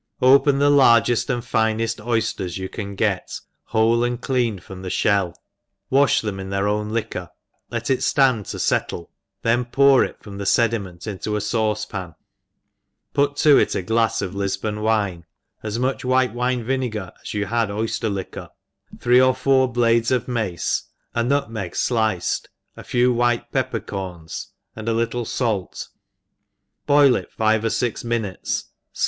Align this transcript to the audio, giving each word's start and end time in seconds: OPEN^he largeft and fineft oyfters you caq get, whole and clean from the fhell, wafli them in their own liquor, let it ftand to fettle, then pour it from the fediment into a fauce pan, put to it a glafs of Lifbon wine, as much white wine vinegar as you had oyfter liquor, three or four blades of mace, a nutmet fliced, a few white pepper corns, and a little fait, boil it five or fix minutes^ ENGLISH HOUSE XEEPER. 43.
OPEN^he 0.23 0.71
largeft 0.75 1.29
and 1.29 1.43
fineft 1.43 2.03
oyfters 2.03 2.57
you 2.57 2.67
caq 2.67 2.95
get, 2.95 3.39
whole 3.65 4.03
and 4.03 4.19
clean 4.19 4.57
from 4.57 4.81
the 4.81 4.89
fhell, 4.89 5.35
wafli 5.91 6.21
them 6.23 6.39
in 6.39 6.49
their 6.49 6.67
own 6.67 6.89
liquor, 6.89 7.29
let 7.69 7.91
it 7.91 7.99
ftand 7.99 8.49
to 8.49 8.57
fettle, 8.57 9.09
then 9.43 9.63
pour 9.63 10.03
it 10.03 10.17
from 10.23 10.39
the 10.39 10.43
fediment 10.45 11.05
into 11.05 11.35
a 11.35 11.39
fauce 11.39 11.87
pan, 11.87 12.15
put 13.13 13.35
to 13.35 13.59
it 13.59 13.75
a 13.75 13.83
glafs 13.83 14.23
of 14.23 14.33
Lifbon 14.33 14.81
wine, 14.81 15.23
as 15.61 15.77
much 15.77 16.03
white 16.03 16.33
wine 16.33 16.63
vinegar 16.63 17.11
as 17.21 17.35
you 17.35 17.45
had 17.45 17.69
oyfter 17.69 18.11
liquor, 18.11 18.49
three 18.99 19.21
or 19.21 19.35
four 19.35 19.71
blades 19.71 20.09
of 20.09 20.27
mace, 20.27 20.81
a 21.13 21.23
nutmet 21.23 21.73
fliced, 21.73 22.47
a 22.75 22.83
few 22.83 23.13
white 23.13 23.51
pepper 23.51 23.79
corns, 23.79 24.47
and 24.75 24.89
a 24.89 24.93
little 24.93 25.25
fait, 25.25 25.89
boil 26.87 27.15
it 27.15 27.31
five 27.31 27.63
or 27.63 27.69
fix 27.69 28.01
minutes^ 28.01 28.01
ENGLISH 28.03 28.25
HOUSE 28.41 28.63
XEEPER. 28.63 28.65
43. 28.95 28.97